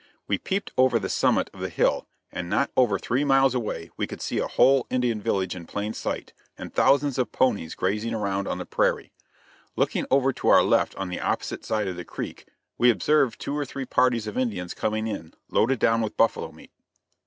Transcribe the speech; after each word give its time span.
We 0.27 0.39
peeped 0.39 0.71
over 0.79 0.97
the 0.97 1.09
summit 1.09 1.51
of 1.53 1.59
the 1.59 1.69
hill, 1.69 2.07
and 2.31 2.49
not 2.49 2.71
over 2.75 2.97
three 2.97 3.23
miles 3.23 3.53
away 3.53 3.91
we 3.97 4.07
could 4.07 4.19
see 4.19 4.39
a 4.39 4.47
whole 4.47 4.87
Indian 4.89 5.21
village 5.21 5.55
in 5.55 5.67
plain 5.67 5.93
sight, 5.93 6.33
and 6.57 6.73
thousands 6.73 7.19
of 7.19 7.31
ponies 7.31 7.75
grazing 7.75 8.11
around 8.15 8.47
on 8.47 8.57
the 8.57 8.65
prairie. 8.65 9.13
Looking 9.75 10.07
over 10.09 10.33
to 10.33 10.47
our 10.47 10.63
left 10.63 10.95
on 10.95 11.09
the 11.09 11.19
opposite 11.21 11.63
side 11.63 11.87
of 11.87 11.97
the 11.97 12.03
creek, 12.03 12.47
we 12.79 12.89
observed 12.89 13.39
two 13.39 13.55
or 13.55 13.63
three 13.63 13.85
parties 13.85 14.25
of 14.25 14.39
Indians 14.39 14.73
coming 14.73 15.05
in, 15.05 15.35
loaded 15.51 15.77
down 15.77 16.01
with 16.01 16.17
buffalo 16.17 16.51
meat. 16.51 16.71